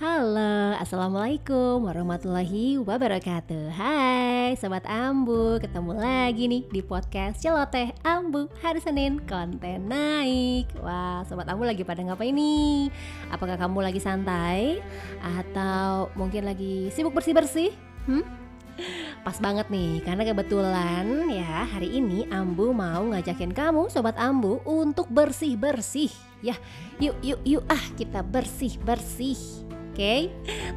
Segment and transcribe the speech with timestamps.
[0.00, 8.80] Halo, Assalamualaikum warahmatullahi wabarakatuh Hai Sobat Ambu, ketemu lagi nih di podcast Celoteh Ambu Hari
[8.80, 12.88] Senin, konten naik Wah, Sobat Ambu lagi pada ngapain nih?
[13.28, 14.80] Apakah kamu lagi santai?
[15.20, 17.68] Atau mungkin lagi sibuk bersih-bersih?
[18.08, 18.24] Hmm?
[19.20, 25.12] Pas banget nih, karena kebetulan ya hari ini Ambu mau ngajakin kamu Sobat Ambu untuk
[25.12, 26.08] bersih-bersih
[26.40, 26.56] Ya,
[26.96, 30.20] yuk yuk yuk ah kita bersih-bersih Oke, okay?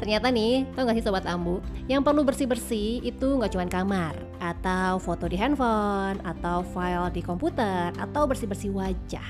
[0.00, 5.04] ternyata nih, tau gak sih Sobat Ambu Yang perlu bersih-bersih itu gak cuma kamar Atau
[5.04, 9.28] foto di handphone Atau file di komputer Atau bersih-bersih wajah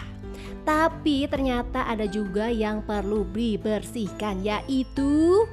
[0.63, 5.51] Tapi ternyata ada juga yang perlu dibersihkan Yaitu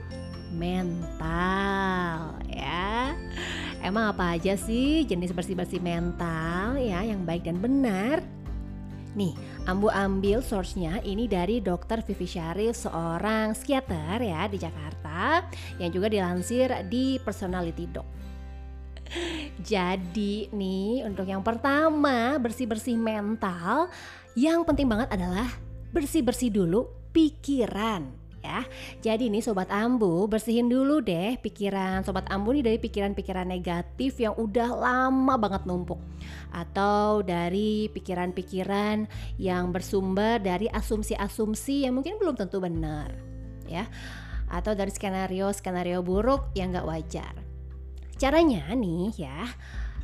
[0.54, 3.18] mental ya
[3.82, 8.22] Emang apa aja sih jenis bersih-bersih mental ya yang baik dan benar?
[9.18, 9.34] Nih,
[9.70, 12.02] Ambu ambil source-nya ini dari Dr.
[12.02, 15.46] Vivi Syarif, seorang psikiater ya di Jakarta
[15.78, 18.08] yang juga dilansir di Personality Doc.
[19.62, 23.94] Jadi nih untuk yang pertama bersih-bersih mental
[24.34, 25.46] yang penting banget adalah
[25.94, 28.64] bersih-bersih dulu pikiran ya.
[29.00, 34.36] Jadi nih sobat Ambu, bersihin dulu deh pikiran sobat Ambu nih dari pikiran-pikiran negatif yang
[34.36, 36.00] udah lama banget numpuk
[36.50, 39.06] atau dari pikiran-pikiran
[39.38, 43.14] yang bersumber dari asumsi-asumsi yang mungkin belum tentu benar
[43.70, 43.86] ya.
[44.50, 47.34] Atau dari skenario-skenario buruk yang gak wajar.
[48.18, 49.46] Caranya nih ya,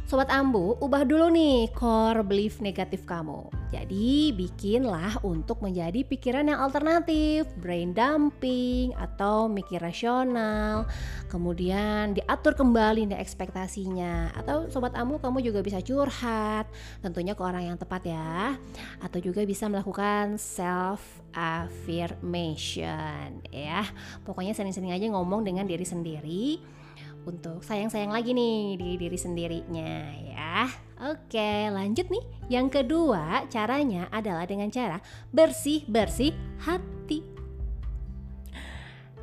[0.06, 3.50] Sobat Ambu, ubah dulu nih core belief negatif kamu.
[3.74, 10.86] Jadi bikinlah untuk menjadi pikiran yang alternatif, brain dumping atau mikir rasional.
[11.26, 14.30] Kemudian diatur kembali nih ekspektasinya.
[14.38, 16.70] Atau Sobat Ambu kamu juga bisa curhat,
[17.02, 18.62] tentunya ke orang yang tepat ya.
[19.02, 21.02] Atau juga bisa melakukan self
[21.34, 23.82] affirmation ya.
[24.22, 26.76] Pokoknya sering-sering aja ngomong dengan diri sendiri
[27.26, 30.70] untuk sayang-sayang lagi nih di diri sendirinya ya.
[31.12, 32.24] Oke, lanjut nih.
[32.48, 35.04] Yang kedua, caranya adalah dengan cara
[35.34, 36.32] bersih-bersih
[36.64, 37.20] hati.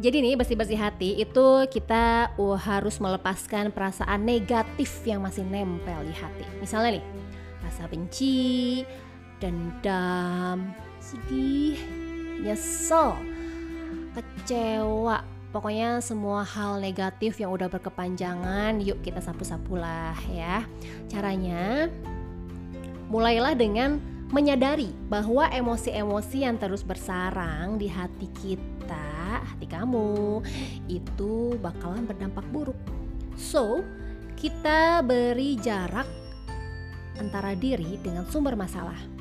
[0.02, 6.12] Jadi nih bersih-bersih hati itu kita uh, harus melepaskan perasaan negatif yang masih nempel di
[6.16, 6.44] hati.
[6.58, 7.04] Misalnya nih,
[7.62, 8.82] rasa benci,
[9.38, 11.78] dendam, sedih,
[12.42, 13.14] nyesel,
[14.16, 20.64] kecewa, Pokoknya semua hal negatif yang udah berkepanjangan yuk kita sapu-sapu lah ya.
[21.12, 21.92] Caranya
[23.12, 24.00] mulailah dengan
[24.32, 30.40] menyadari bahwa emosi-emosi yang terus bersarang di hati kita, hati kamu
[30.88, 32.80] itu bakalan berdampak buruk.
[33.36, 33.84] So,
[34.40, 36.08] kita beri jarak
[37.20, 39.11] antara diri dengan sumber masalah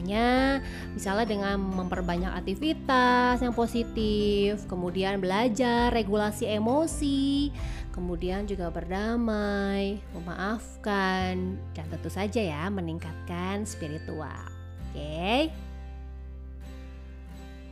[0.00, 0.64] Caranya
[0.96, 7.52] misalnya dengan memperbanyak aktivitas yang positif, kemudian belajar regulasi emosi,
[7.92, 14.40] kemudian juga berdamai, memaafkan, dan tentu saja ya meningkatkan spiritual.
[14.88, 15.52] Oke.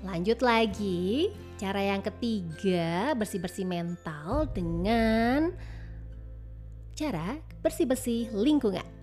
[0.04, 5.56] Lanjut lagi, cara yang ketiga bersih-bersih mental dengan
[6.92, 8.97] cara bersih-bersih lingkungan.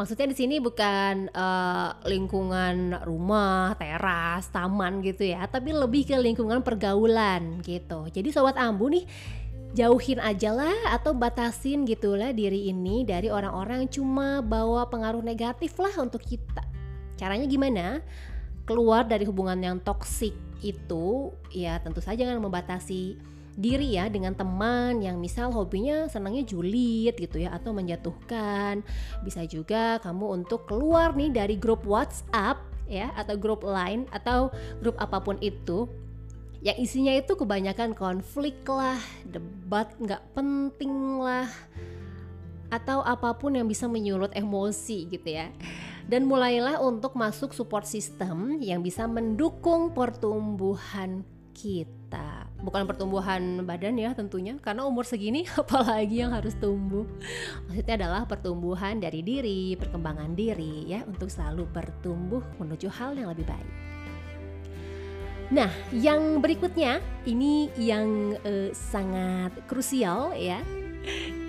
[0.00, 6.64] Maksudnya di sini bukan uh, lingkungan rumah, teras, taman gitu ya, tapi lebih ke lingkungan
[6.64, 8.08] pergaulan gitu.
[8.08, 9.04] Jadi sobat Ambu nih
[9.76, 15.76] jauhin aja lah atau batasin gitulah diri ini dari orang-orang yang cuma bawa pengaruh negatif
[15.76, 16.64] lah untuk kita.
[17.20, 18.00] Caranya gimana?
[18.64, 20.32] Keluar dari hubungan yang toksik
[20.64, 23.20] itu ya tentu saja kan membatasi
[23.58, 28.82] diri ya dengan teman yang misal hobinya senangnya julid gitu ya atau menjatuhkan.
[29.26, 34.50] Bisa juga kamu untuk keluar nih dari grup WhatsApp ya atau grup lain atau
[34.82, 35.86] grup apa pun itu
[36.60, 41.48] yang isinya itu kebanyakan konflik lah, debat nggak penting lah,
[42.68, 45.48] atau apa pun yang bisa menyulut emosi gitu ya.
[46.04, 51.24] Dan mulailah untuk masuk support system yang bisa mendukung pertumbuhan
[51.56, 51.99] kita
[52.60, 57.08] bukan pertumbuhan badan ya tentunya karena umur segini apalagi yang harus tumbuh.
[57.68, 63.48] Maksudnya adalah pertumbuhan dari diri perkembangan diri ya untuk selalu bertumbuh menuju hal yang lebih
[63.48, 63.70] baik.
[65.50, 70.62] Nah yang berikutnya ini yang uh, sangat krusial ya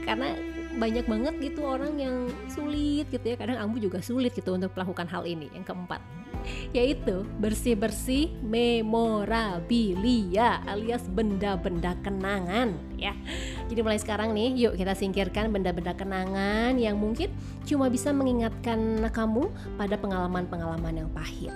[0.07, 0.33] karena
[0.71, 3.35] banyak banget gitu orang yang sulit gitu ya.
[3.35, 5.51] Kadang ambu juga sulit gitu untuk melakukan hal ini.
[5.51, 6.01] Yang keempat
[6.71, 13.13] yaitu bersih-bersih memorabilia alias benda-benda kenangan ya.
[13.71, 17.31] Jadi mulai sekarang nih yuk kita singkirkan benda-benda kenangan yang mungkin
[17.65, 21.53] cuma bisa mengingatkan kamu pada pengalaman-pengalaman yang pahit.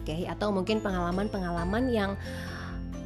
[0.00, 2.16] Oke, atau mungkin pengalaman-pengalaman yang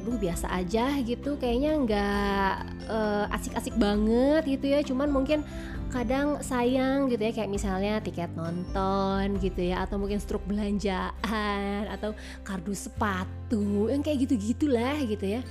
[0.05, 1.35] duh biasa aja gitu.
[1.41, 2.53] Kayaknya nggak
[2.87, 4.79] uh, asik-asik banget gitu ya.
[4.85, 5.41] Cuman mungkin
[5.89, 7.33] kadang sayang gitu ya.
[7.33, 9.81] Kayak misalnya tiket nonton gitu ya.
[9.81, 11.89] Atau mungkin struk belanjaan.
[11.89, 12.13] Atau
[12.45, 13.89] kardus sepatu.
[13.89, 15.41] Yang kayak gitu gitulah gitu ya.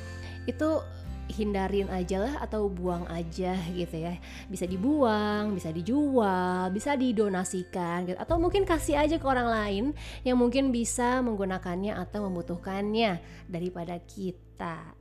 [0.47, 0.87] Itu
[1.25, 4.21] hindarin aja lah atau buang aja gitu ya.
[4.49, 8.19] Bisa dibuang bisa dijual bisa didonasikan gitu.
[8.21, 9.85] Atau mungkin kasih aja ke orang lain
[10.23, 14.44] yang mungkin bisa menggunakannya atau membutuhkannya daripada kita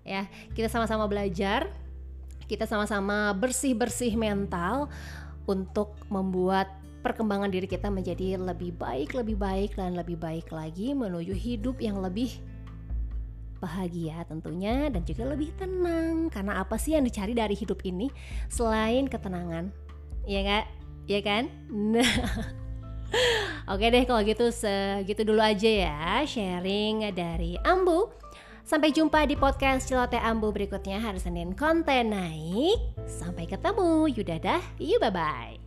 [0.04, 0.28] ya.
[0.56, 1.70] Kita sama-sama belajar
[2.48, 4.92] kita sama-sama bersih-bersih mental
[5.48, 6.70] untuk membuat
[7.04, 12.00] perkembangan diri kita menjadi lebih baik, lebih baik dan lebih baik lagi menuju hidup yang
[12.00, 12.40] lebih
[13.60, 16.32] bahagia tentunya dan juga lebih tenang.
[16.32, 18.08] Karena apa sih yang dicari dari hidup ini
[18.48, 19.72] selain ketenangan?
[20.24, 20.66] Ya nggak?
[21.12, 21.52] Ya kan?
[21.68, 22.08] Nah
[23.72, 28.10] oke deh kalau gitu segitu dulu aja ya sharing dari Ambu
[28.64, 31.56] sampai jumpa di podcast Celote Ambu berikutnya hari Senin.
[31.56, 34.12] Konten naik sampai ketemu.
[34.12, 35.63] Yudadah yuk bye bye